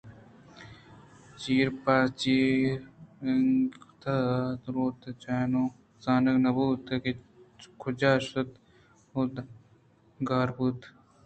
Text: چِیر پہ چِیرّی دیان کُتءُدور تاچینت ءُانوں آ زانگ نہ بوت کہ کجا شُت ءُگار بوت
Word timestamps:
چِیر 1.39 1.67
پہ 1.83 1.95
چِیرّی 2.19 2.71
دیان 3.19 3.45
کُتءُدور 3.81 4.91
تاچینت 5.01 5.29
ءُانوں 5.41 5.69
آ 5.73 5.75
زانگ 6.03 6.37
نہ 6.43 6.51
بوت 6.55 6.85
کہ 7.03 7.11
کجا 7.81 8.13
شُت 8.27 8.49
ءُگار 9.21 10.49
بوت 10.55 10.79